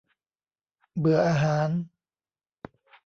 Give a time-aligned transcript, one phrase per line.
[0.99, 1.69] เบื่ออาหาร